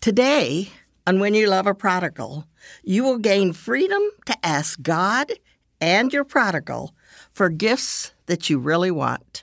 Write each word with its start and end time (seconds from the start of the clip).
Today, 0.00 0.70
on 1.08 1.18
When 1.18 1.34
You 1.34 1.48
Love 1.48 1.66
a 1.66 1.74
Prodigal, 1.74 2.46
you 2.84 3.02
will 3.02 3.18
gain 3.18 3.52
freedom 3.52 4.00
to 4.26 4.46
ask 4.46 4.80
God 4.80 5.32
and 5.80 6.12
your 6.12 6.22
prodigal 6.22 6.94
for 7.32 7.48
gifts 7.48 8.12
that 8.26 8.48
you 8.48 8.60
really 8.60 8.92
want. 8.92 9.42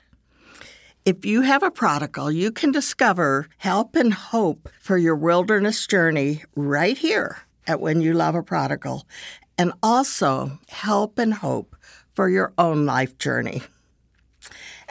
If 1.04 1.26
you 1.26 1.42
have 1.42 1.62
a 1.62 1.70
prodigal, 1.70 2.32
you 2.32 2.50
can 2.50 2.72
discover 2.72 3.48
help 3.58 3.96
and 3.96 4.14
hope 4.14 4.70
for 4.80 4.96
your 4.96 5.14
wilderness 5.14 5.86
journey 5.86 6.42
right 6.56 6.96
here 6.96 7.36
at 7.66 7.80
When 7.80 8.00
You 8.00 8.14
Love 8.14 8.34
a 8.34 8.42
Prodigal, 8.42 9.06
and 9.58 9.74
also 9.82 10.58
help 10.70 11.18
and 11.18 11.34
hope 11.34 11.76
for 12.14 12.30
your 12.30 12.54
own 12.56 12.86
life 12.86 13.18
journey. 13.18 13.62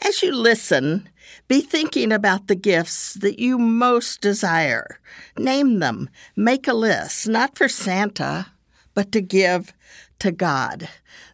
As 0.06 0.22
you 0.22 0.32
listen, 0.32 1.10
be 1.48 1.62
thinking 1.62 2.12
about 2.12 2.48
the 2.48 2.56
gifts 2.56 3.14
that 3.16 3.40
you 3.40 3.58
most 3.58 4.22
desire. 4.22 5.00
Name 5.38 5.80
them. 5.80 6.10
Make 6.36 6.68
a 6.68 6.74
list, 6.74 7.28
not 7.28 7.58
for 7.58 7.70
Santa, 7.70 8.48
but 8.94 9.12
to 9.12 9.22
give 9.22 9.74
to 10.20 10.32
God. 10.32 10.90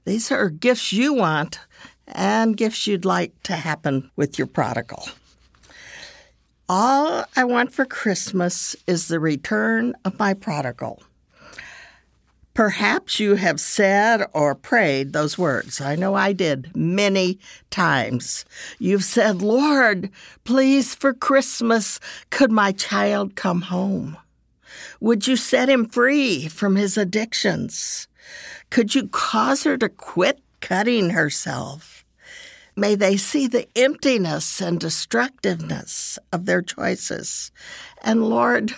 These 0.05 0.31
are 0.31 0.49
gifts 0.49 0.91
you 0.91 1.13
want 1.13 1.59
and 2.07 2.57
gifts 2.57 2.87
you'd 2.87 3.05
like 3.05 3.41
to 3.43 3.53
happen 3.53 4.11
with 4.15 4.37
your 4.37 4.47
prodigal. 4.47 5.07
All 6.67 7.25
I 7.35 7.43
want 7.43 7.73
for 7.73 7.85
Christmas 7.85 8.75
is 8.87 9.07
the 9.07 9.19
return 9.19 9.93
of 10.03 10.17
my 10.19 10.33
prodigal. 10.33 11.03
Perhaps 12.53 13.19
you 13.19 13.35
have 13.35 13.59
said 13.59 14.25
or 14.33 14.55
prayed 14.55 15.13
those 15.13 15.37
words. 15.37 15.79
I 15.79 15.95
know 15.95 16.15
I 16.15 16.33
did 16.33 16.75
many 16.75 17.39
times. 17.69 18.43
You've 18.77 19.05
said, 19.05 19.41
Lord, 19.41 20.09
please 20.43 20.93
for 20.93 21.13
Christmas, 21.13 21.99
could 22.29 22.51
my 22.51 22.73
child 22.73 23.35
come 23.35 23.61
home? 23.61 24.17
Would 24.99 25.27
you 25.27 25.37
set 25.37 25.69
him 25.69 25.87
free 25.87 26.47
from 26.47 26.75
his 26.75 26.97
addictions? 26.97 28.07
Could 28.69 28.95
you 28.95 29.07
cause 29.07 29.63
her 29.63 29.77
to 29.77 29.89
quit 29.89 30.41
cutting 30.59 31.11
herself? 31.11 32.05
May 32.75 32.95
they 32.95 33.17
see 33.17 33.47
the 33.47 33.67
emptiness 33.77 34.61
and 34.61 34.79
destructiveness 34.79 36.17
of 36.31 36.45
their 36.45 36.61
choices. 36.61 37.51
And 38.01 38.29
Lord, 38.29 38.73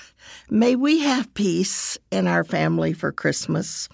May 0.55 0.75
we 0.75 0.99
have 0.99 1.33
peace 1.33 1.97
in 2.11 2.27
our 2.27 2.43
family 2.43 2.93
for 2.93 3.11
Christmas. 3.11 3.89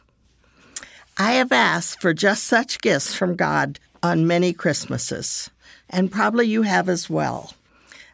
I 1.18 1.32
have 1.36 1.54
asked 1.54 2.02
for 2.02 2.14
just 2.14 2.44
such 2.44 2.82
gifts 2.82 3.16
from 3.16 3.38
God 3.38 3.80
on 4.04 4.28
many 4.28 4.52
Christmases, 4.52 5.50
and 5.90 6.12
probably 6.12 6.48
you 6.48 6.64
have 6.64 6.90
as 6.90 7.10
well. 7.10 7.54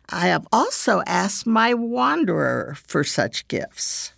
I 0.09 0.27
have 0.27 0.47
also 0.51 1.01
asked 1.07 1.47
my 1.47 1.73
wanderer 1.73 2.77
for 2.85 3.03
such 3.03 3.47
gifts. 3.47 4.13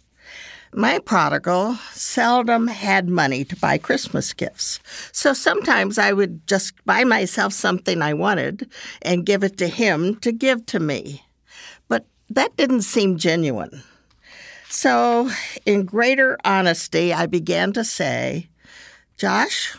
My 0.73 0.99
prodigal 0.99 1.75
seldom 1.93 2.67
had 2.67 3.07
money 3.07 3.45
to 3.45 3.55
buy 3.55 3.77
Christmas 3.77 4.33
gifts, 4.33 4.81
so 5.13 5.31
sometimes 5.31 5.97
I 5.97 6.11
would 6.11 6.45
just 6.47 6.73
buy 6.83 7.05
myself 7.05 7.53
something 7.53 8.01
I 8.01 8.13
wanted 8.13 8.69
and 9.01 9.25
give 9.25 9.45
it 9.45 9.57
to 9.59 9.69
him 9.69 10.17
to 10.17 10.33
give 10.33 10.65
to 10.65 10.81
me. 10.81 11.23
But 11.87 12.05
that 12.29 12.57
didn't 12.57 12.81
seem 12.81 13.15
genuine. 13.15 13.83
So, 14.79 15.31
in 15.65 15.85
greater 15.85 16.37
honesty, 16.45 17.11
I 17.11 17.25
began 17.25 17.73
to 17.73 17.83
say, 17.83 18.47
Josh, 19.17 19.75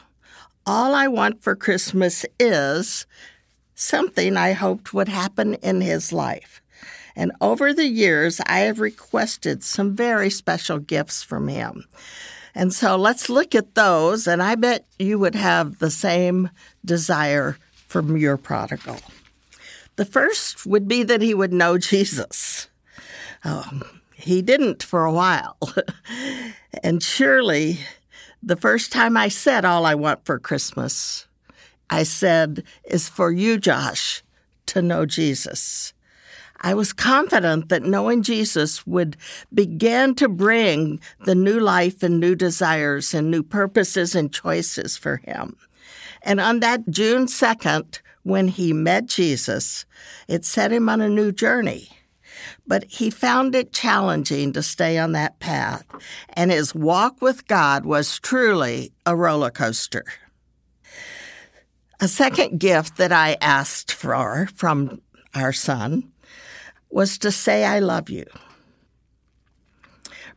all 0.67 0.93
I 0.93 1.07
want 1.07 1.41
for 1.41 1.55
Christmas 1.55 2.27
is 2.41 3.07
something 3.77 4.37
I 4.37 4.55
hoped 4.55 4.93
would 4.93 5.07
happen 5.07 5.55
in 5.55 5.83
his 5.83 6.13
life. 6.13 6.61
And 7.15 7.31
over 7.41 7.73
the 7.73 7.87
years, 7.87 8.41
I 8.47 8.59
have 8.63 8.81
requested 8.81 9.63
some 9.63 9.95
very 9.95 10.31
special 10.31 10.81
gifts 10.81 11.23
from 11.23 11.47
him. 11.47 11.85
And 12.53 12.75
so 12.75 12.97
let's 12.97 13.31
look 13.31 13.55
at 13.55 13.77
those, 13.77 14.27
and 14.27 14.43
I 14.43 14.57
bet 14.57 14.85
you 14.99 15.21
would 15.21 15.37
have 15.37 15.79
the 15.79 15.93
same 15.93 16.51
desire 16.85 17.57
from 17.87 18.17
your 18.17 18.37
prodigal. 18.37 18.99
The 19.95 20.05
first 20.05 20.67
would 20.67 20.89
be 20.89 21.05
that 21.05 21.23
he 21.23 21.35
would 21.35 21.53
know 21.53 21.79
Jesus. 21.93 22.67
Um, 23.45 23.85
he 24.19 24.43
didn't 24.43 24.83
for 24.83 25.05
a 25.05 25.13
while. 25.13 25.57
and 26.83 27.03
surely, 27.03 27.79
the 28.43 28.57
first 28.57 28.91
time 28.91 29.17
I 29.17 29.29
said 29.29 29.65
all 29.65 29.87
I 29.87 29.95
want 29.95 30.25
for 30.25 30.41
Christmas, 30.41 31.29
I 31.89 32.03
said, 32.03 32.65
is 32.85 33.09
for 33.09 33.31
you, 33.31 33.59
Josh, 33.59 34.25
to 34.67 34.83
know 34.83 35.07
Jesus. 35.07 35.95
I 36.61 36.75
was 36.75 36.93
confident 36.93 37.69
that 37.69 37.85
knowing 37.85 38.25
Jesus 38.25 38.85
would 38.89 39.17
begin 39.55 40.17
to 40.17 40.29
bring 40.29 40.99
the 41.25 41.37
new 41.37 41.61
life 41.61 42.03
and 42.03 42.19
new 42.19 42.35
desires 42.35 43.15
and 43.15 43.31
new 43.31 43.45
purposes 43.45 44.17
and 44.17 44.33
choices 44.33 44.97
for 44.97 45.19
him. 45.19 45.57
And 46.23 46.41
on 46.41 46.59
that 46.59 46.91
June 46.91 47.27
2nd, 47.27 48.01
when 48.25 48.49
he 48.49 48.73
met 48.73 49.07
Jesus, 49.07 49.87
it 50.27 50.45
set 50.45 50.73
him 50.73 50.89
on 50.89 51.01
a 51.01 51.09
new 51.09 51.31
journey 51.31 51.91
but 52.67 52.85
he 52.85 53.11
found 53.11 53.55
it 53.55 53.73
challenging 53.73 54.53
to 54.53 54.63
stay 54.63 54.99
on 54.99 55.13
that 55.13 55.39
path, 55.41 55.85
and 56.35 56.51
his 56.51 56.75
walk 56.75 57.21
with 57.21 57.47
God 57.47 57.85
was 57.85 58.19
truly 58.21 58.93
a 59.07 59.17
roller 59.17 59.51
coaster. 59.51 60.05
A 62.01 62.09
second 62.09 62.61
gift 62.61 62.97
that 62.99 63.13
I 63.13 63.37
asked 63.41 63.93
for 63.93 64.49
from 64.55 65.01
our 65.35 65.53
son 65.53 66.13
was 66.91 67.19
to 67.19 67.33
say, 67.33 67.65
I 67.65 67.81
love 67.81 68.09
you. 68.09 68.25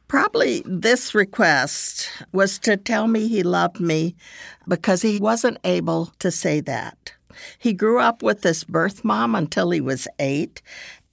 Probably 0.08 0.62
this 0.66 1.16
request 1.16 2.10
was 2.34 2.60
to 2.60 2.76
tell 2.76 3.08
me 3.08 3.28
he 3.28 3.44
loved 3.44 3.80
me 3.80 4.16
because 4.68 5.02
he 5.02 5.20
wasn't 5.20 5.60
able 5.64 6.08
to 6.20 6.32
say 6.32 6.60
that. 6.62 7.14
He 7.58 7.74
grew 7.74 8.00
up 8.00 8.24
with 8.24 8.44
his 8.44 8.64
birth 8.64 9.04
mom 9.04 9.36
until 9.36 9.72
he 9.72 9.82
was 9.82 10.08
eight, 10.20 10.62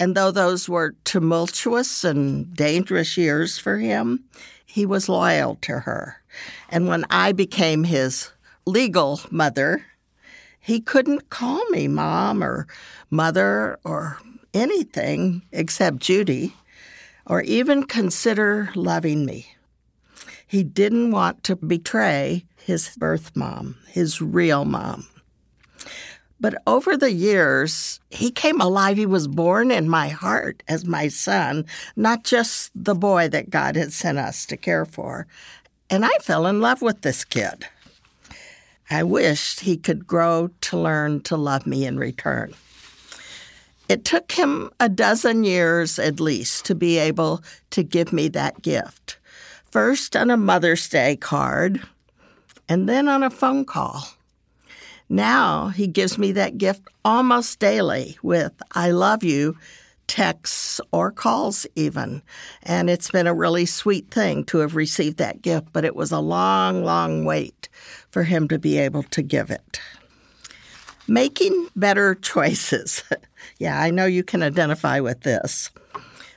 and 0.00 0.14
though 0.14 0.30
those 0.30 0.68
were 0.68 0.94
tumultuous 1.04 2.04
and 2.04 2.54
dangerous 2.54 3.16
years 3.16 3.58
for 3.58 3.78
him, 3.78 4.24
he 4.64 4.86
was 4.86 5.08
loyal 5.08 5.56
to 5.62 5.80
her. 5.80 6.22
And 6.68 6.86
when 6.86 7.04
I 7.10 7.32
became 7.32 7.84
his 7.84 8.30
legal 8.66 9.20
mother, 9.30 9.86
he 10.60 10.80
couldn't 10.80 11.30
call 11.30 11.64
me 11.70 11.88
mom 11.88 12.44
or 12.44 12.66
mother 13.10 13.78
or 13.84 14.18
anything 14.52 15.42
except 15.52 15.98
Judy 15.98 16.54
or 17.26 17.42
even 17.42 17.84
consider 17.84 18.70
loving 18.74 19.24
me. 19.24 19.46
He 20.46 20.62
didn't 20.62 21.10
want 21.10 21.44
to 21.44 21.56
betray 21.56 22.44
his 22.56 22.96
birth 22.96 23.36
mom, 23.36 23.76
his 23.86 24.20
real 24.20 24.64
mom. 24.64 25.06
But 26.40 26.62
over 26.66 26.96
the 26.96 27.12
years, 27.12 27.98
he 28.10 28.30
came 28.30 28.60
alive. 28.60 28.96
He 28.96 29.06
was 29.06 29.26
born 29.26 29.70
in 29.70 29.88
my 29.88 30.08
heart 30.08 30.62
as 30.68 30.84
my 30.84 31.08
son, 31.08 31.66
not 31.96 32.22
just 32.22 32.70
the 32.74 32.94
boy 32.94 33.28
that 33.28 33.50
God 33.50 33.74
had 33.74 33.92
sent 33.92 34.18
us 34.18 34.46
to 34.46 34.56
care 34.56 34.84
for. 34.84 35.26
And 35.90 36.04
I 36.04 36.10
fell 36.20 36.46
in 36.46 36.60
love 36.60 36.80
with 36.80 37.02
this 37.02 37.24
kid. 37.24 37.66
I 38.90 39.02
wished 39.02 39.60
he 39.60 39.76
could 39.76 40.06
grow 40.06 40.50
to 40.62 40.78
learn 40.78 41.20
to 41.22 41.36
love 41.36 41.66
me 41.66 41.84
in 41.84 41.98
return. 41.98 42.54
It 43.88 44.04
took 44.04 44.32
him 44.32 44.70
a 44.78 44.88
dozen 44.88 45.44
years 45.44 45.98
at 45.98 46.20
least 46.20 46.66
to 46.66 46.74
be 46.74 46.98
able 46.98 47.42
to 47.70 47.82
give 47.82 48.12
me 48.12 48.28
that 48.28 48.62
gift. 48.62 49.18
First 49.70 50.14
on 50.14 50.30
a 50.30 50.36
Mother's 50.36 50.88
Day 50.88 51.16
card, 51.16 51.82
and 52.68 52.88
then 52.88 53.08
on 53.08 53.22
a 53.22 53.30
phone 53.30 53.64
call. 53.64 54.08
Now 55.08 55.68
he 55.68 55.86
gives 55.86 56.18
me 56.18 56.32
that 56.32 56.58
gift 56.58 56.82
almost 57.04 57.58
daily 57.58 58.18
with 58.22 58.52
I 58.72 58.90
love 58.90 59.24
you 59.24 59.56
texts 60.08 60.80
or 60.90 61.12
calls 61.12 61.66
even. 61.76 62.22
And 62.62 62.90
it's 62.90 63.10
been 63.10 63.26
a 63.26 63.34
really 63.34 63.66
sweet 63.66 64.10
thing 64.10 64.44
to 64.46 64.58
have 64.58 64.74
received 64.74 65.18
that 65.18 65.42
gift, 65.42 65.68
but 65.72 65.84
it 65.84 65.94
was 65.94 66.10
a 66.10 66.18
long, 66.18 66.82
long 66.82 67.24
wait 67.24 67.68
for 68.10 68.24
him 68.24 68.48
to 68.48 68.58
be 68.58 68.78
able 68.78 69.04
to 69.04 69.22
give 69.22 69.50
it. 69.50 69.80
Making 71.06 71.68
better 71.76 72.14
choices. 72.22 73.04
yeah, 73.58 73.80
I 73.80 73.90
know 73.90 74.06
you 74.06 74.24
can 74.24 74.42
identify 74.42 74.98
with 75.00 75.20
this. 75.20 75.70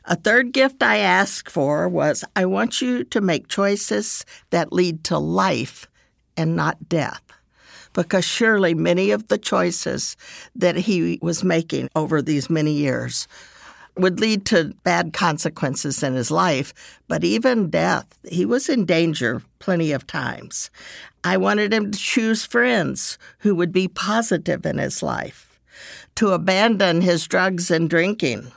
A 0.06 0.16
third 0.16 0.51
gift 0.51 0.84
I 0.84 0.98
asked 0.98 1.50
for 1.50 1.88
was 1.88 2.24
I 2.36 2.45
want 2.45 2.81
you 2.81 3.04
to 3.06 3.22
make 3.22 3.48
choices 3.48 4.25
that 4.50 4.74
lead 4.74 5.04
to 5.06 5.18
life 5.18 5.88
and 6.36 6.56
not 6.56 6.90
death 6.90 7.22
because 7.94 8.26
surely 8.26 8.74
many 8.74 9.12
of 9.12 9.28
the 9.28 9.38
choices 9.38 10.18
that 10.56 10.76
he 10.76 11.20
was 11.22 11.44
making 11.44 11.90
over 11.96 12.22
these 12.22 12.50
many 12.50 12.72
years 12.72 13.28
would 13.98 14.20
lead 14.20 14.46
to 14.46 14.74
bad 14.84 15.14
consequences 15.14 16.02
in 16.04 16.14
his 16.16 16.32
life, 16.32 16.74
but 17.08 17.24
even 17.24 17.70
death. 17.70 18.06
He 18.30 18.46
was 18.46 18.70
in 18.70 18.86
danger 18.86 19.42
plenty 19.60 19.92
of 19.92 20.08
times. 20.08 20.70
I 21.24 21.38
wanted 21.38 21.74
him 21.74 21.92
to 21.92 22.00
choose 22.00 22.46
friends 22.46 23.18
who 23.40 23.54
would 23.56 23.72
be 23.72 23.88
positive 23.88 24.66
in 24.66 24.78
his 24.78 25.04
life, 25.04 25.60
to 26.16 26.30
abandon 26.32 27.02
his 27.02 27.28
drugs 27.28 27.70
and 27.70 27.90
drinking. 27.90 28.52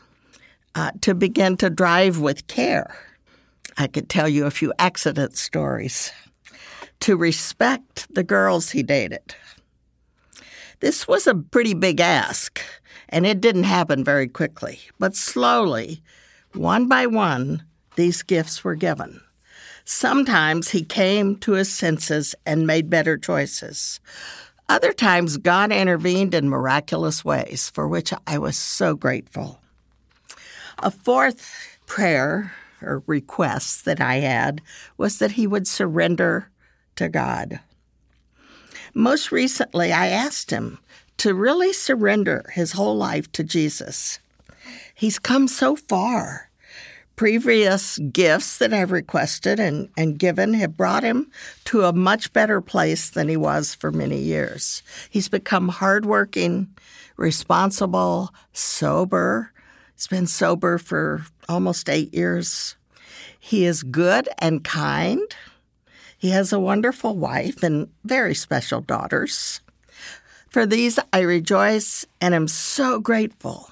uh, 0.74 0.90
to 1.02 1.14
begin 1.14 1.56
to 1.58 1.70
drive 1.70 2.18
with 2.20 2.46
care. 2.46 2.94
I 3.76 3.86
could 3.86 4.08
tell 4.08 4.28
you 4.28 4.46
a 4.46 4.50
few 4.50 4.72
accident 4.78 5.36
stories. 5.36 6.12
To 7.00 7.16
respect 7.16 8.06
the 8.14 8.24
girls 8.24 8.70
he 8.70 8.82
dated. 8.82 9.34
This 10.80 11.06
was 11.06 11.26
a 11.26 11.34
pretty 11.34 11.74
big 11.74 12.00
ask, 12.00 12.60
and 13.08 13.26
it 13.26 13.40
didn't 13.40 13.64
happen 13.64 14.04
very 14.04 14.28
quickly. 14.28 14.80
But 14.98 15.14
slowly, 15.14 16.02
one 16.52 16.88
by 16.88 17.06
one, 17.06 17.62
these 17.96 18.22
gifts 18.22 18.64
were 18.64 18.74
given. 18.74 19.20
Sometimes 19.84 20.70
he 20.70 20.82
came 20.82 21.36
to 21.36 21.52
his 21.52 21.72
senses 21.72 22.34
and 22.46 22.66
made 22.66 22.88
better 22.88 23.18
choices. 23.18 24.00
Other 24.68 24.92
times, 24.92 25.36
God 25.36 25.72
intervened 25.72 26.34
in 26.34 26.48
miraculous 26.48 27.24
ways, 27.24 27.68
for 27.68 27.86
which 27.86 28.12
I 28.26 28.38
was 28.38 28.56
so 28.56 28.94
grateful. 28.94 29.60
A 30.78 30.90
fourth 30.90 31.78
prayer 31.86 32.52
or 32.80 33.02
request 33.06 33.84
that 33.84 34.00
I 34.00 34.16
had 34.16 34.62
was 34.96 35.18
that 35.18 35.32
he 35.32 35.46
would 35.46 35.66
surrender 35.68 36.48
to 36.96 37.08
God. 37.08 37.60
Most 38.94 39.32
recently, 39.32 39.92
I 39.92 40.08
asked 40.08 40.50
him 40.50 40.78
to 41.18 41.34
really 41.34 41.72
surrender 41.72 42.50
his 42.52 42.72
whole 42.72 42.96
life 42.96 43.30
to 43.32 43.44
Jesus. 43.44 44.18
He's 44.94 45.18
come 45.18 45.48
so 45.48 45.76
far. 45.76 46.50
Previous 47.16 47.98
gifts 47.98 48.58
that 48.58 48.72
I've 48.72 48.90
requested 48.90 49.60
and, 49.60 49.88
and 49.96 50.18
given 50.18 50.54
have 50.54 50.76
brought 50.76 51.04
him 51.04 51.30
to 51.66 51.82
a 51.84 51.92
much 51.92 52.32
better 52.32 52.60
place 52.60 53.10
than 53.10 53.28
he 53.28 53.36
was 53.36 53.74
for 53.74 53.92
many 53.92 54.18
years. 54.18 54.82
He's 55.10 55.28
become 55.28 55.68
hardworking, 55.68 56.68
responsible, 57.16 58.34
sober. 58.52 59.52
He's 59.94 60.08
been 60.08 60.26
sober 60.26 60.78
for 60.78 61.24
almost 61.48 61.88
eight 61.88 62.12
years. 62.12 62.74
He 63.38 63.64
is 63.64 63.84
good 63.84 64.28
and 64.38 64.64
kind. 64.64 65.22
He 66.18 66.30
has 66.30 66.52
a 66.52 66.60
wonderful 66.60 67.16
wife 67.16 67.62
and 67.62 67.88
very 68.04 68.34
special 68.34 68.80
daughters. 68.80 69.60
For 70.48 70.66
these 70.66 70.98
I 71.12 71.20
rejoice 71.20 72.06
and 72.20 72.34
am 72.34 72.48
so 72.48 73.00
grateful. 73.00 73.70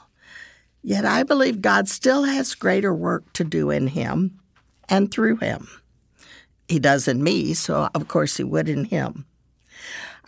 Yet 0.82 1.04
I 1.04 1.22
believe 1.22 1.62
God 1.62 1.88
still 1.88 2.24
has 2.24 2.54
greater 2.54 2.92
work 2.92 3.32
to 3.34 3.44
do 3.44 3.70
in 3.70 3.86
him 3.86 4.40
and 4.88 5.10
through 5.10 5.36
him. 5.36 5.68
He 6.68 6.78
does 6.78 7.06
in 7.06 7.22
me, 7.22 7.54
so 7.54 7.88
of 7.94 8.08
course 8.08 8.36
he 8.36 8.44
would 8.44 8.68
in 8.68 8.86
him. 8.86 9.26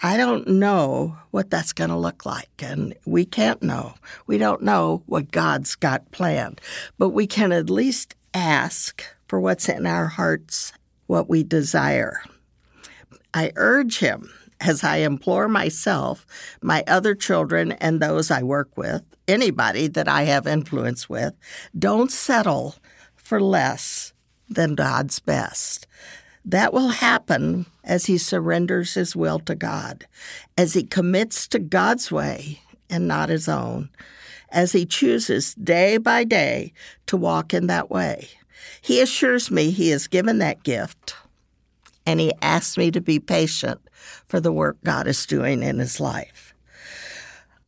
I 0.03 0.17
don't 0.17 0.47
know 0.47 1.17
what 1.31 1.51
that's 1.51 1.73
going 1.73 1.91
to 1.91 1.97
look 1.97 2.27
like, 2.27 2.51
and 2.61 2.95
we 3.07 3.25
can't 3.25 3.63
know. 3.63 3.95
We 4.27 4.39
don't 4.39 4.63
know 4.63 5.03
what 5.07 5.31
God's 5.31 5.75
got 5.75 6.11
planned, 6.11 6.61
but 6.99 7.11
we 7.11 7.27
can 7.27 7.53
at 7.53 7.71
least 7.71 8.15
ask 8.35 9.03
for 9.29 9.41
what's 9.41 9.69
in 9.69 9.87
our 9.87 10.07
hearts, 10.07 10.73
what 11.07 11.29
we 11.29 11.43
desire. 11.43 12.23
I 13.33 13.53
urge 13.57 13.99
him 13.99 14.31
as 14.61 14.85
I 14.85 14.99
implore 14.99 15.49
myself, 15.49 16.27
my 16.63 16.85
other 16.87 17.15
children, 17.15 17.73
and 17.73 18.01
those 18.01 18.31
I 18.31 18.43
work 18.43 18.77
with, 18.77 19.03
anybody 19.29 19.89
that 19.89 20.09
I 20.09 20.23
have 20.23 20.47
influence 20.47 21.09
with, 21.09 21.35
don't 21.79 22.11
settle 22.11 22.77
for 23.17 23.41
less 23.41 24.13
than 24.49 24.75
God's 24.75 25.19
best. 25.19 25.87
That 26.45 26.73
will 26.73 26.89
happen 26.89 27.67
as 27.83 28.07
he 28.07 28.19
surrenders 28.19 28.95
his 28.95 29.17
will 29.17 29.39
to 29.41 29.55
God, 29.55 30.07
as 30.57 30.75
he 30.75 30.83
commits 30.83 31.49
to 31.49 31.59
God's 31.59 32.13
way 32.13 32.61
and 32.91 33.09
not 33.09 33.31
his 33.31 33.49
own, 33.49 33.89
as 34.51 34.73
he 34.73 34.85
chooses 34.87 35.55
day 35.55 35.97
by 35.97 36.25
day 36.25 36.73
to 37.07 37.17
walk 37.17 37.55
in 37.55 37.67
that 37.67 37.91
way. 37.91 38.29
He 38.81 39.01
assures 39.01 39.51
me 39.51 39.71
he 39.71 39.91
has 39.91 40.07
given 40.07 40.39
that 40.39 40.63
gift, 40.63 41.17
and 42.07 42.21
he 42.21 42.33
asks 42.43 42.77
me 42.77 42.91
to 42.91 43.01
be 43.01 43.19
patient 43.19 43.81
for 44.27 44.41
the 44.41 44.53
work 44.53 44.77
God 44.85 45.07
is 45.07 45.27
doing 45.27 45.63
in 45.63 45.79
his 45.79 46.01
life. 46.01 46.55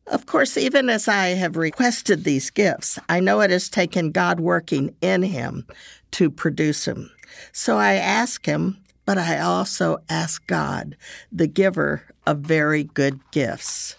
Of 0.07 0.25
course, 0.25 0.57
even 0.57 0.89
as 0.89 1.07
I 1.07 1.29
have 1.29 1.57
requested 1.57 2.23
these 2.23 2.49
gifts, 2.49 2.97
I 3.09 3.19
know 3.19 3.41
it 3.41 3.51
has 3.51 3.67
taken 3.67 4.11
God 4.11 4.39
working 4.39 4.95
in 5.01 5.23
him 5.23 5.65
to 6.11 6.29
produce 6.29 6.85
them. 6.85 7.11
So 7.51 7.77
I 7.77 7.95
ask 7.95 8.45
him, 8.45 8.77
but 9.05 9.17
I 9.17 9.39
also 9.39 9.97
ask 10.09 10.45
God, 10.47 10.95
the 11.31 11.47
giver 11.47 12.03
of 12.25 12.39
very 12.39 12.85
good 12.85 13.19
gifts. 13.31 13.95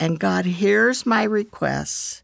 And 0.00 0.20
God 0.20 0.46
hears 0.46 1.04
my 1.04 1.24
requests, 1.24 2.22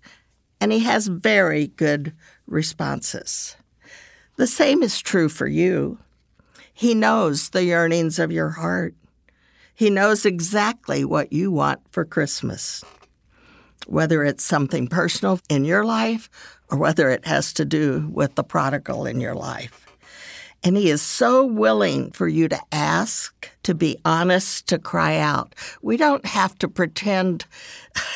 and 0.61 0.73
he 0.73 0.81
has 0.81 1.07
very 1.07 1.67
good 1.69 2.15
responses. 2.47 3.57
The 4.37 4.47
same 4.47 4.83
is 4.83 5.01
true 5.01 5.29
for 5.29 5.47
you. 5.47 5.99
He 6.73 6.95
knows 6.95 7.51
the 7.51 7.65
yearnings 7.65 8.19
of 8.19 8.33
your 8.33 8.51
heart. 8.51 8.95
He 9.75 9.91
knows 9.91 10.25
exactly 10.25 11.05
what 11.05 11.33
you 11.33 11.51
want 11.51 11.81
for 11.91 12.05
Christmas, 12.05 12.83
whether 13.87 14.25
it's 14.25 14.45
something 14.45 14.87
personal 14.87 15.41
in 15.49 15.65
your 15.65 15.85
life 15.85 16.31
or 16.71 16.79
whether 16.79 17.11
it 17.11 17.27
has 17.27 17.53
to 17.55 17.65
do 17.65 18.09
with 18.13 18.35
the 18.35 18.45
prodigal 18.45 19.07
in 19.07 19.21
your 19.21 19.35
life. 19.35 19.87
And 20.65 20.77
he 20.77 20.91
is 20.91 21.03
so 21.03 21.45
willing 21.45 22.13
for 22.13 22.29
you 22.29 22.49
to 22.49 22.61
ask, 22.71 23.51
to 23.65 23.75
be 23.75 23.99
honest, 24.05 24.69
to 24.69 24.79
cry 24.79 25.19
out. 25.19 25.57
We 25.83 25.97
don't 25.97 26.25
have 26.25 26.57
to 26.59 26.69
pretend 26.69 27.47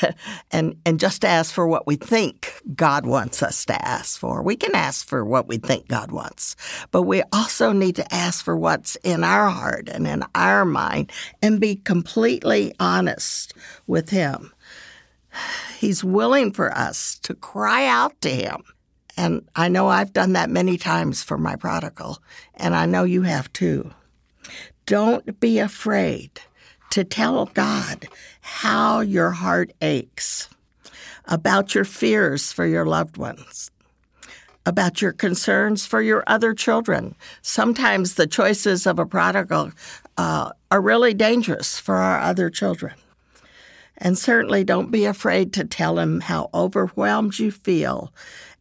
and, 0.52 0.76
and 0.87 1.00
just 1.00 1.25
ask 1.25 1.52
for 1.52 1.66
what 1.66 1.88
we 1.88 1.96
think 1.96 2.60
God 2.75 3.04
wants 3.04 3.43
us 3.43 3.64
to 3.64 3.84
ask 3.84 4.20
for. 4.20 4.43
We 4.43 4.54
can 4.54 4.76
ask 4.76 5.08
for 5.08 5.25
what 5.25 5.48
we 5.48 5.56
think 5.56 5.88
God 5.88 6.12
wants, 6.12 6.54
but 6.93 7.02
we 7.02 7.22
also 7.32 7.72
need 7.72 7.96
to 7.96 8.14
ask 8.14 8.44
for 8.44 8.56
what's 8.56 8.94
in 8.96 9.25
our 9.25 9.48
heart 9.48 9.88
and 9.88 10.06
in 10.06 10.22
our 10.37 10.64
mind 10.64 11.10
and 11.43 11.60
be 11.60 11.75
completely 11.75 12.75
honest 12.78 13.54
with 13.88 14.10
Him. 14.10 14.52
He's 15.78 16.04
willing 16.04 16.52
for 16.52 16.72
us 16.72 17.19
to 17.20 17.34
cry 17.34 17.87
out 17.87 18.20
to 18.20 18.31
Him 18.31 18.62
and 19.16 19.48
I 19.56 19.68
know 19.68 19.88
I've 19.88 20.12
done 20.12 20.34
that 20.34 20.50
many 20.50 20.76
times 20.76 21.22
for 21.22 21.38
my 21.38 21.56
prodigal, 21.56 22.18
and 22.54 22.74
I 22.74 22.86
know 22.86 23.04
you 23.04 23.22
have 23.22 23.52
too. 23.52 23.92
Don't 24.84 25.40
be 25.40 25.58
afraid 25.58 26.40
to 26.90 27.04
tell 27.04 27.46
God 27.46 28.06
how 28.40 29.00
your 29.00 29.30
heart 29.30 29.72
aches, 29.80 30.48
about 31.24 31.74
your 31.74 31.84
fears 31.84 32.52
for 32.52 32.64
your 32.64 32.86
loved 32.86 33.16
ones, 33.16 33.70
about 34.64 35.02
your 35.02 35.12
concerns 35.12 35.86
for 35.86 36.00
your 36.00 36.22
other 36.26 36.54
children. 36.54 37.17
Sometimes 37.43 38.14
the 38.14 38.26
choices 38.26 38.86
of 38.86 38.98
a 38.98 39.06
prodigal 39.06 39.72
uh, 40.17 40.52
are 40.70 40.81
really 40.81 41.14
dangerous 41.14 41.79
for 41.79 41.96
our 41.96 42.20
other 42.20 42.50
children. 42.50 42.94
And 43.98 44.19
certainly 44.19 44.62
don't 44.62 44.91
be 44.91 45.06
afraid 45.06 45.52
to 45.55 45.64
tell 45.64 45.98
him 45.98 46.20
how 46.20 46.50
overwhelmed 46.52 47.38
you 47.38 47.50
feel 47.50 48.12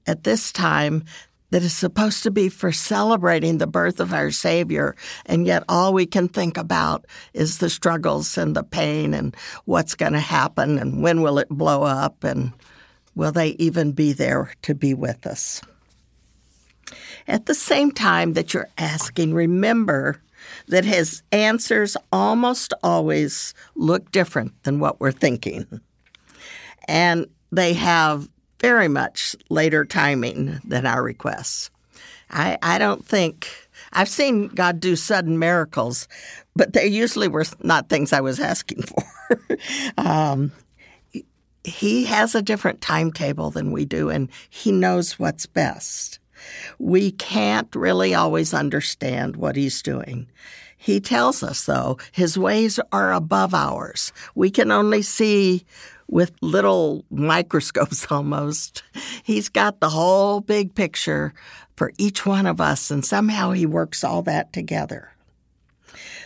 at 0.08 0.24
this 0.24 0.52
time 0.52 1.04
that 1.52 1.64
is 1.64 1.74
supposed 1.74 2.24
to 2.24 2.32
be 2.32 2.50
for 2.50 2.72
celebrating 2.72 3.58
the 3.58 3.68
birth 3.68 4.00
of 4.00 4.14
our 4.14 4.32
Savior, 4.32 4.96
and 5.26 5.46
yet 5.46 5.64
all 5.70 5.94
we 5.94 6.06
can 6.06 6.28
think 6.28 6.58
about 6.58 7.06
is 7.34 7.60
the 7.60 7.70
struggles 7.70 8.38
and 8.38 8.56
the 8.56 8.64
pain 8.64 9.14
and 9.14 9.36
what's 9.66 9.96
going 9.96 10.14
to 10.14 10.20
happen 10.20 10.78
and 10.78 11.02
when 11.02 11.22
will 11.22 11.40
it 11.40 11.50
blow 11.50 11.84
up 11.84 12.24
and 12.24 12.52
will 13.16 13.32
they 13.32 13.50
even 13.52 13.92
be 13.92 14.12
there 14.12 14.52
to 14.64 14.76
be 14.76 14.94
with 14.94 15.26
us. 15.26 15.62
At 17.28 17.46
the 17.46 17.56
same 17.56 17.92
time 17.92 18.34
that 18.34 18.54
you're 18.54 18.70
asking, 18.78 19.34
remember 19.34 20.22
that 20.68 20.86
his 20.86 21.24
answers 21.32 21.98
almost 22.12 22.74
always 22.84 23.54
look 23.76 24.12
different 24.12 24.62
than 24.64 24.80
what 24.80 25.00
we're 25.00 25.12
thinking. 25.12 25.80
And 26.88 27.28
they 27.52 27.74
have 27.74 28.30
very 28.66 28.88
much 28.88 29.36
later 29.50 29.86
timing 29.86 30.60
than 30.64 30.88
our 30.88 31.04
requests. 31.04 31.70
I, 32.32 32.58
I 32.64 32.80
don't 32.80 33.06
think 33.06 33.48
I've 33.94 34.10
seen 34.10 34.48
God 34.48 34.80
do 34.80 34.96
sudden 34.96 35.38
miracles, 35.38 36.08
but 36.56 36.74
they 36.74 36.88
usually 36.88 37.28
were 37.28 37.46
not 37.62 37.90
things 37.90 38.12
I 38.12 38.22
was 38.22 38.40
asking 38.40 38.82
for. 38.84 39.58
um, 40.00 40.52
he 41.64 42.06
has 42.06 42.34
a 42.34 42.42
different 42.42 42.82
timetable 42.82 43.52
than 43.52 43.72
we 43.72 43.86
do, 43.86 44.10
and 44.10 44.30
he 44.50 44.72
knows 44.72 45.20
what's 45.20 45.46
best. 45.46 46.18
We 46.80 47.12
can't 47.12 47.74
really 47.76 48.16
always 48.16 48.52
understand 48.52 49.36
what 49.36 49.56
he's 49.56 49.84
doing. 49.84 50.28
He 50.76 51.00
tells 51.00 51.44
us, 51.44 51.66
though, 51.66 52.00
his 52.12 52.36
ways 52.36 52.80
are 52.92 53.14
above 53.14 53.54
ours. 53.54 54.12
We 54.34 54.50
can 54.50 54.72
only 54.72 55.04
see 55.04 55.66
with 56.08 56.32
little 56.42 57.06
microscopes 57.10 58.08
almost. 58.12 58.84
He's 59.24 59.50
got 59.50 59.80
the 59.80 59.90
whole 59.90 60.42
big 60.42 60.76
picture 60.76 61.34
for 61.76 61.92
each 61.98 62.26
one 62.26 62.46
of 62.46 62.62
us, 62.62 62.90
and 62.92 63.04
somehow 63.04 63.52
he 63.52 63.66
works 63.66 64.04
all 64.04 64.22
that 64.24 64.54
together. 64.54 65.12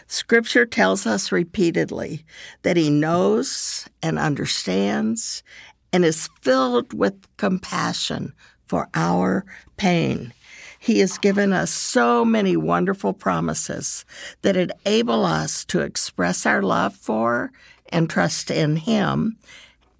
Scripture 0.07 0.65
tells 0.65 1.05
us 1.05 1.31
repeatedly 1.31 2.25
that 2.63 2.77
he 2.77 2.89
knows 2.89 3.87
and 4.01 4.17
understands 4.17 5.43
and 5.93 6.03
is 6.03 6.29
filled 6.41 6.93
with 6.93 7.15
compassion 7.37 8.33
for 8.65 8.87
our 8.93 9.45
pain. 9.77 10.33
He 10.79 10.99
has 10.99 11.17
given 11.17 11.51
us 11.51 11.71
so 11.71 12.23
many 12.23 12.55
wonderful 12.55 13.13
promises 13.13 14.05
that 14.41 14.55
enable 14.55 15.25
us 15.25 15.65
to 15.65 15.81
express 15.81 16.45
our 16.45 16.61
love 16.61 16.95
for 16.95 17.51
and 17.89 18.09
trust 18.09 18.49
in 18.49 18.77
Him 18.77 19.37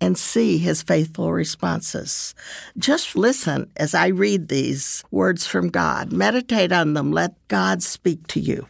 and 0.02 0.18
see 0.18 0.58
His 0.58 0.82
faithful 0.82 1.32
responses. 1.32 2.34
Just 2.78 3.16
listen 3.16 3.72
as 3.78 3.94
I 3.94 4.08
read 4.08 4.48
these 4.48 5.04
words 5.12 5.46
from 5.46 5.70
God. 5.70 6.12
Meditate 6.12 6.72
on 6.72 6.94
them. 6.94 7.12
Let 7.12 7.36
God 7.48 7.84
speak 7.84 8.28
to 8.28 8.40
you. 8.40 8.68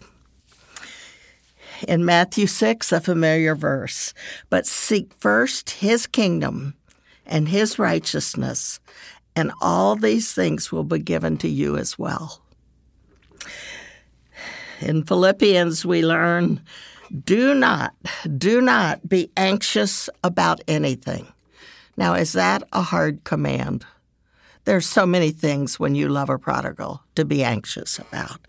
In 1.87 2.03
Matthew 2.03 2.47
6, 2.47 2.91
a 2.91 2.99
familiar 2.99 3.55
verse, 3.55 4.13
but 4.49 4.65
seek 4.65 5.13
first 5.13 5.69
His 5.69 6.07
kingdom 6.07 6.75
and 7.25 7.47
His 7.47 7.79
righteousness, 7.79 8.79
and 9.35 9.51
all 9.61 9.95
these 9.95 10.33
things 10.33 10.71
will 10.71 10.83
be 10.83 10.99
given 10.99 11.37
to 11.37 11.47
you 11.47 11.77
as 11.77 11.97
well. 11.97 12.41
In 14.81 15.03
Philippians, 15.03 15.85
we 15.85 16.05
learn 16.05 16.61
do 17.25 17.53
not, 17.53 17.93
do 18.37 18.61
not 18.61 19.07
be 19.07 19.31
anxious 19.35 20.09
about 20.23 20.61
anything. 20.67 21.27
Now, 21.97 22.13
is 22.13 22.33
that 22.33 22.63
a 22.71 22.81
hard 22.81 23.23
command? 23.23 23.85
There's 24.65 24.85
so 24.85 25.05
many 25.05 25.31
things 25.31 25.79
when 25.79 25.95
you 25.95 26.09
love 26.09 26.29
a 26.29 26.37
prodigal 26.37 27.01
to 27.15 27.25
be 27.25 27.43
anxious 27.43 27.97
about. 27.97 28.39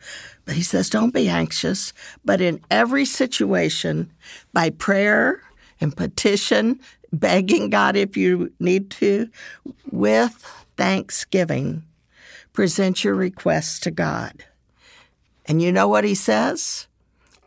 But 0.44 0.54
he 0.54 0.62
says, 0.62 0.90
don't 0.90 1.14
be 1.14 1.28
anxious, 1.28 1.92
but 2.24 2.40
in 2.40 2.60
every 2.70 3.04
situation, 3.04 4.12
by 4.52 4.70
prayer 4.70 5.42
and 5.80 5.96
petition, 5.96 6.80
begging 7.12 7.70
God 7.70 7.96
if 7.96 8.16
you 8.16 8.52
need 8.60 8.90
to, 8.92 9.30
with 9.90 10.34
thanksgiving, 10.76 11.84
present 12.52 13.02
your 13.02 13.14
requests 13.14 13.80
to 13.80 13.90
God. 13.90 14.44
And 15.46 15.62
you 15.62 15.72
know 15.72 15.88
what 15.88 16.04
he 16.04 16.14
says? 16.14 16.86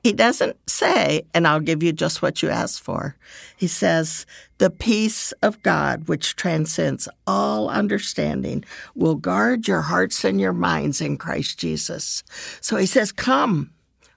He 0.03 0.11
doesn't 0.11 0.57
say, 0.69 1.25
and 1.33 1.47
I'll 1.47 1.61
give 1.61 1.81
you 1.81 1.93
just 1.93 2.21
what 2.21 2.43
you 2.43 2.49
asked 2.49 2.81
for. 2.81 3.15
He 3.55 3.67
says, 3.67 4.25
the 4.57 4.69
peace 4.69 5.31
of 5.41 5.63
God, 5.63 6.09
which 6.09 6.35
transcends 6.35 7.07
all 7.25 7.69
understanding, 7.69 8.65
will 8.95 9.15
guard 9.15 9.65
your 9.65 9.81
hearts 9.81 10.25
and 10.25 10.41
your 10.41 10.51
minds 10.51 10.99
in 10.99 11.17
Christ 11.17 11.57
Jesus. 11.57 12.21
So 12.59 12.75
he 12.75 12.85
says, 12.85 13.13
come, 13.13 13.71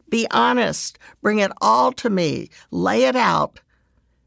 be 0.08 0.26
honest, 0.32 0.98
bring 1.22 1.38
it 1.38 1.52
all 1.60 1.92
to 1.92 2.10
me, 2.10 2.50
lay 2.72 3.04
it 3.04 3.16
out, 3.16 3.60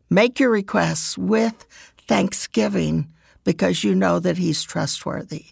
make 0.10 0.40
your 0.40 0.52
requests 0.52 1.18
with 1.18 1.66
thanksgiving 2.08 3.12
because 3.44 3.84
you 3.84 3.96
know 3.96 4.20
that 4.20 4.38
He's 4.38 4.64
trustworthy. 4.64 5.46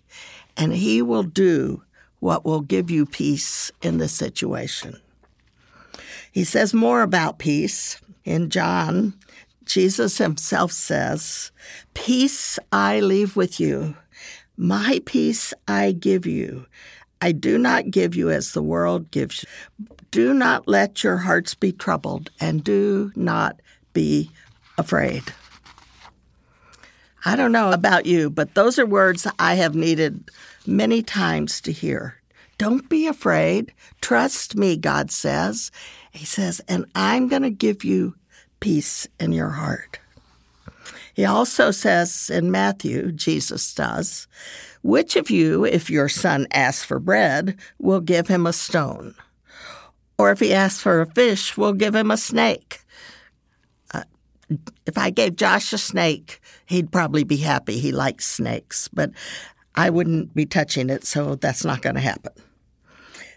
And 0.55 0.73
He 0.73 1.01
will 1.01 1.23
do 1.23 1.83
what 2.19 2.45
will 2.45 2.61
give 2.61 2.89
you 2.89 3.05
peace 3.05 3.71
in 3.81 3.97
this 3.97 4.13
situation. 4.13 5.01
He 6.37 6.43
says 6.43 6.71
more 6.71 7.01
about 7.01 7.39
peace 7.39 7.99
in 8.23 8.51
John. 8.51 9.15
Jesus 9.65 10.19
himself 10.19 10.71
says, 10.71 11.51
Peace 11.95 12.59
I 12.71 12.99
leave 12.99 13.35
with 13.35 13.59
you, 13.59 13.97
my 14.55 15.01
peace 15.07 15.51
I 15.67 15.93
give 15.93 16.27
you. 16.27 16.67
I 17.23 17.31
do 17.31 17.57
not 17.57 17.89
give 17.89 18.13
you 18.13 18.29
as 18.29 18.51
the 18.51 18.61
world 18.61 19.09
gives 19.09 19.43
you. 19.79 19.87
Do 20.11 20.31
not 20.31 20.67
let 20.67 21.03
your 21.03 21.17
hearts 21.17 21.55
be 21.55 21.71
troubled, 21.71 22.29
and 22.39 22.63
do 22.63 23.11
not 23.15 23.59
be 23.93 24.29
afraid. 24.77 25.23
I 27.25 27.35
don't 27.35 27.51
know 27.51 27.71
about 27.71 28.05
you, 28.05 28.29
but 28.29 28.53
those 28.53 28.77
are 28.77 28.85
words 28.85 29.25
I 29.39 29.55
have 29.55 29.73
needed 29.73 30.29
many 30.67 31.01
times 31.01 31.61
to 31.61 31.71
hear. 31.71 32.16
Don't 32.57 32.89
be 32.89 33.07
afraid. 33.07 33.73
Trust 34.01 34.55
me, 34.55 34.77
God 34.77 35.11
says. 35.11 35.71
He 36.11 36.25
says, 36.25 36.59
and 36.67 36.85
I'm 36.95 37.27
going 37.27 37.43
to 37.43 37.51
give 37.51 37.83
you 37.83 38.15
peace 38.59 39.07
in 39.19 39.31
your 39.31 39.49
heart. 39.49 39.99
He 41.13 41.25
also 41.25 41.71
says 41.71 42.29
in 42.29 42.51
Matthew, 42.51 43.11
Jesus 43.11 43.73
does, 43.73 44.27
which 44.83 45.15
of 45.15 45.29
you, 45.29 45.65
if 45.65 45.89
your 45.89 46.09
son 46.09 46.47
asks 46.51 46.83
for 46.83 46.99
bread, 46.99 47.57
will 47.79 48.01
give 48.01 48.27
him 48.27 48.45
a 48.45 48.53
stone? 48.53 49.15
Or 50.17 50.31
if 50.31 50.39
he 50.39 50.53
asks 50.53 50.81
for 50.81 51.01
a 51.01 51.11
fish, 51.11 51.57
will 51.57 51.73
give 51.73 51.95
him 51.95 52.11
a 52.11 52.17
snake? 52.17 52.81
Uh, 53.93 54.03
if 54.85 54.97
I 54.97 55.09
gave 55.09 55.35
Josh 55.35 55.73
a 55.73 55.77
snake, 55.77 56.39
he'd 56.65 56.91
probably 56.91 57.23
be 57.23 57.37
happy. 57.37 57.79
He 57.79 57.91
likes 57.91 58.27
snakes, 58.27 58.87
but 58.87 59.11
I 59.75 59.89
wouldn't 59.89 60.33
be 60.33 60.45
touching 60.45 60.89
it, 60.89 61.05
so 61.05 61.35
that's 61.35 61.65
not 61.65 61.81
going 61.81 61.95
to 61.95 62.01
happen. 62.01 62.33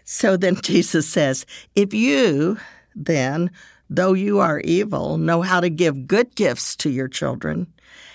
So 0.03 0.37
then 0.37 0.55
Jesus 0.61 1.07
says, 1.07 1.45
If 1.75 1.93
you, 1.93 2.57
then, 2.95 3.51
though 3.89 4.13
you 4.13 4.39
are 4.39 4.59
evil, 4.61 5.17
know 5.17 5.41
how 5.41 5.59
to 5.59 5.69
give 5.69 6.07
good 6.07 6.35
gifts 6.35 6.75
to 6.77 6.89
your 6.89 7.07
children, 7.07 7.67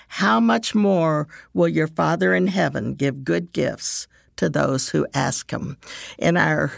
how 0.09 0.40
much 0.40 0.75
more 0.75 1.28
will 1.52 1.69
your 1.69 1.88
Father 1.88 2.35
in 2.35 2.47
heaven 2.47 2.95
give 2.95 3.25
good 3.25 3.52
gifts 3.52 4.07
to 4.37 4.49
those 4.49 4.88
who 4.88 5.07
ask 5.14 5.50
him. 5.50 5.76
In 6.19 6.37
our 6.37 6.71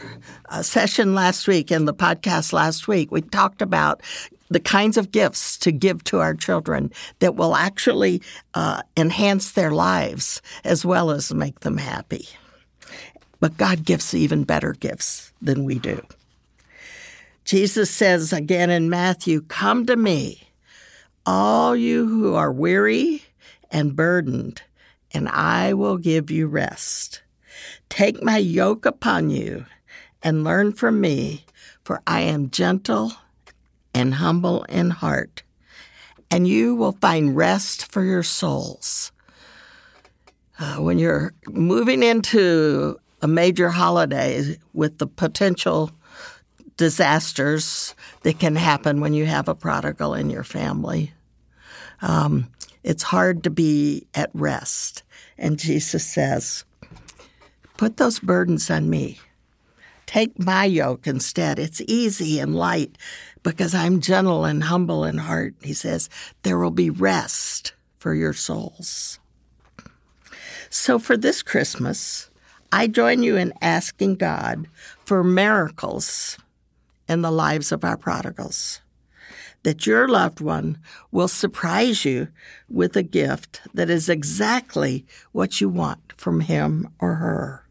uh, 0.48 0.62
session 0.62 1.14
last 1.14 1.48
week, 1.48 1.70
in 1.70 1.84
the 1.84 1.94
podcast 1.94 2.52
last 2.52 2.88
week, 2.88 3.10
we 3.10 3.20
talked 3.20 3.62
about 3.62 4.00
the 4.48 4.60
kinds 4.60 4.96
of 4.96 5.10
gifts 5.10 5.58
to 5.58 5.72
give 5.72 6.02
to 6.04 6.20
our 6.20 6.34
children 6.34 6.90
that 7.18 7.34
will 7.34 7.54
actually 7.54 8.22
uh, 8.54 8.82
enhance 8.96 9.52
their 9.52 9.70
lives 9.70 10.40
as 10.64 10.84
well 10.84 11.10
as 11.10 11.34
make 11.34 11.60
them 11.60 11.76
happy. 11.76 12.28
But 13.40 13.57
God 13.57 13.85
gives 13.85 14.14
even 14.14 14.45
better 14.45 14.73
gifts 14.73 15.33
than 15.40 15.64
we 15.64 15.78
do. 15.78 16.02
Jesus 17.45 17.90
says 17.90 18.33
again 18.33 18.68
in 18.68 18.90
Matthew, 18.90 19.40
Come 19.42 19.87
to 19.87 19.97
me, 19.97 20.49
all 21.25 21.75
you 21.75 22.07
who 22.07 22.35
are 22.35 22.52
weary 22.52 23.23
and 23.71 23.97
burdened, 23.97 24.62
and 25.12 25.28
I 25.28 25.73
will 25.73 25.97
give 25.97 26.30
you 26.30 26.47
rest. 26.47 27.23
Take 27.88 28.23
my 28.23 28.38
yoke 28.38 28.85
upon 28.85 29.30
you 29.30 29.64
and 30.23 30.45
learn 30.45 30.73
from 30.73 31.00
me, 31.00 31.45
for 31.85 32.02
I 32.07 32.21
am 32.21 32.50
gentle 32.50 33.12
and 33.95 34.14
humble 34.14 34.64
in 34.64 34.90
heart, 34.90 35.42
and 36.30 36.47
you 36.47 36.75
will 36.75 36.92
find 36.92 37.37
rest 37.37 37.90
for 37.90 38.04
your 38.04 38.23
souls. 38.23 39.11
Uh, 40.59 40.76
when 40.76 40.99
you're 40.99 41.33
moving 41.49 42.02
into 42.02 42.99
a 43.20 43.28
major 43.28 43.70
holiday 43.70 44.56
with 44.72 44.98
the 44.98 45.06
potential 45.06 45.90
disasters 46.76 47.94
that 48.22 48.38
can 48.38 48.56
happen 48.56 49.00
when 49.00 49.12
you 49.12 49.26
have 49.26 49.48
a 49.48 49.54
prodigal 49.54 50.14
in 50.14 50.30
your 50.30 50.44
family, 50.44 51.12
um, 52.00 52.48
it's 52.84 53.02
hard 53.02 53.44
to 53.44 53.50
be 53.50 54.06
at 54.14 54.30
rest. 54.32 55.02
And 55.37 55.58
Jesus 55.58 56.06
says, 56.06 56.64
Put 57.76 57.96
those 57.96 58.18
burdens 58.18 58.70
on 58.70 58.90
me. 58.90 59.18
Take 60.06 60.38
my 60.38 60.64
yoke 60.64 61.06
instead. 61.06 61.58
It's 61.58 61.82
easy 61.87 62.40
and 62.40 62.56
light 62.56 62.96
because 63.42 63.75
I'm 63.75 64.00
gentle 64.00 64.44
and 64.44 64.64
humble 64.64 65.04
in 65.04 65.18
heart. 65.18 65.54
He 65.62 65.75
says, 65.75 66.08
There 66.42 66.58
will 66.58 66.70
be 66.70 66.90
rest 66.90 67.75
for 67.98 68.14
your 68.14 68.32
souls. 68.32 69.18
So 70.70 70.98
for 70.98 71.16
this 71.16 71.42
Christmas, 71.42 72.27
I 72.70 72.87
join 72.87 73.22
you 73.22 73.37
in 73.37 73.54
asking 73.62 74.16
God 74.16 74.68
for 75.04 75.25
miracles 75.25 76.38
in 77.08 77.22
the 77.22 77.30
lives 77.30 77.72
of 77.72 77.84
our 77.84 77.96
prodigals. 77.96 78.80
That 79.62 79.87
your 79.87 80.06
loved 80.06 80.40
one 80.40 80.78
will 81.10 81.28
surprise 81.28 82.04
you 82.04 82.28
with 82.68 82.96
a 82.96 83.02
gift 83.02 83.60
that 83.75 83.90
is 83.90 84.08
exactly 84.08 85.04
what 85.32 85.60
you 85.60 85.68
want 85.68 86.12
from 86.16 86.40
him 86.40 86.88
or 87.00 87.14
her. 87.14 87.64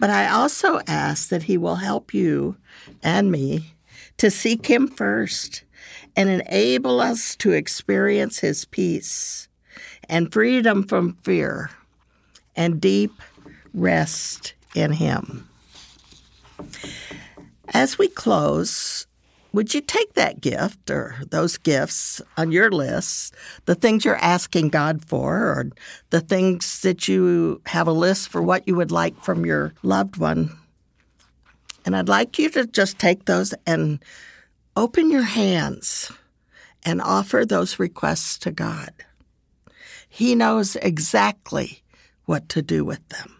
But 0.00 0.10
I 0.10 0.28
also 0.28 0.80
ask 0.86 1.28
that 1.28 1.44
he 1.44 1.56
will 1.56 1.76
help 1.76 2.12
you 2.12 2.56
and 3.02 3.30
me 3.30 3.74
to 4.16 4.30
seek 4.30 4.66
him 4.66 4.88
first 4.88 5.64
and 6.16 6.28
enable 6.28 7.00
us 7.00 7.36
to 7.36 7.52
experience 7.52 8.38
his 8.40 8.64
peace 8.64 9.48
and 10.08 10.32
freedom 10.32 10.82
from 10.82 11.16
fear 11.22 11.70
and 12.56 12.80
deep 12.80 13.12
rest 13.74 14.54
in 14.74 14.92
him. 14.92 15.48
As 17.68 17.98
we 17.98 18.08
close, 18.08 19.06
would 19.52 19.74
you 19.74 19.80
take 19.80 20.14
that 20.14 20.40
gift 20.40 20.90
or 20.90 21.16
those 21.30 21.58
gifts 21.58 22.20
on 22.36 22.52
your 22.52 22.70
list, 22.70 23.34
the 23.66 23.74
things 23.74 24.04
you're 24.04 24.16
asking 24.16 24.68
God 24.68 25.04
for, 25.04 25.36
or 25.36 25.70
the 26.10 26.20
things 26.20 26.80
that 26.80 27.08
you 27.08 27.60
have 27.66 27.86
a 27.86 27.92
list 27.92 28.28
for 28.28 28.42
what 28.42 28.66
you 28.66 28.74
would 28.74 28.90
like 28.90 29.20
from 29.22 29.46
your 29.46 29.72
loved 29.82 30.16
one? 30.16 30.56
And 31.84 31.96
I'd 31.96 32.08
like 32.08 32.38
you 32.38 32.48
to 32.50 32.66
just 32.66 32.98
take 32.98 33.26
those 33.26 33.54
and 33.66 34.02
open 34.76 35.10
your 35.10 35.22
hands 35.22 36.10
and 36.84 37.00
offer 37.00 37.44
those 37.44 37.78
requests 37.78 38.38
to 38.38 38.50
God. 38.50 38.92
He 40.08 40.34
knows 40.34 40.76
exactly 40.76 41.82
what 42.24 42.48
to 42.50 42.62
do 42.62 42.84
with 42.84 43.06
them. 43.08 43.33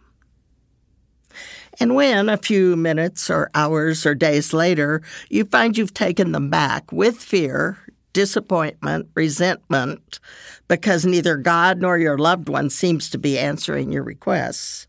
And 1.80 1.94
when, 1.94 2.28
a 2.28 2.36
few 2.36 2.76
minutes 2.76 3.28
or 3.28 3.50
hours 3.54 4.06
or 4.06 4.14
days 4.14 4.52
later, 4.52 5.02
you 5.28 5.44
find 5.44 5.76
you've 5.76 5.94
taken 5.94 6.32
them 6.32 6.50
back 6.50 6.92
with 6.92 7.16
fear, 7.16 7.78
disappointment, 8.12 9.08
resentment, 9.14 10.20
because 10.68 11.04
neither 11.04 11.36
God 11.36 11.80
nor 11.80 11.98
your 11.98 12.16
loved 12.16 12.48
one 12.48 12.70
seems 12.70 13.10
to 13.10 13.18
be 13.18 13.38
answering 13.38 13.92
your 13.92 14.04
requests, 14.04 14.86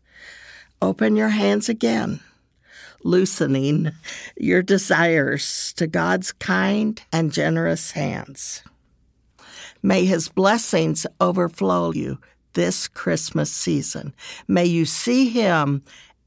open 0.80 1.16
your 1.16 1.30
hands 1.30 1.68
again, 1.68 2.20
loosening 3.02 3.92
your 4.36 4.62
desires 4.62 5.72
to 5.74 5.86
God's 5.86 6.32
kind 6.32 7.02
and 7.12 7.32
generous 7.32 7.90
hands. 7.92 8.62
May 9.82 10.04
His 10.04 10.28
blessings 10.28 11.06
overflow 11.20 11.92
you 11.92 12.18
this 12.54 12.88
Christmas 12.88 13.52
season. 13.52 14.14
May 14.48 14.64
you 14.64 14.86
see 14.86 15.28
Him 15.28 15.82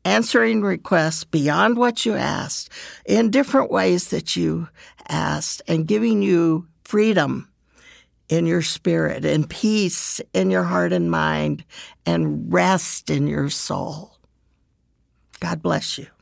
answering 0.06 0.62
requests 0.62 1.24
beyond 1.24 1.78
what 1.78 2.06
you 2.06 2.16
asked 2.16 2.70
in 3.06 3.32
different 3.32 3.72
ways 3.72 4.10
that 4.10 4.36
you 4.36 4.68
asked 5.08 5.62
and 5.68 5.88
giving 5.88 6.22
you 6.22 6.68
freedom 6.84 7.50
in 8.30 8.46
your 8.46 8.62
spirit 8.62 9.26
and 9.26 9.50
peace 9.50 10.22
in 10.34 10.52
your 10.52 10.64
heart 10.64 10.94
and 10.94 11.10
mind 11.10 11.64
and 12.06 12.54
rest 12.54 13.10
in 13.10 13.28
your 13.28 13.50
soul. 13.50 14.18
God 15.40 15.62
bless 15.62 15.98
you. 15.98 16.08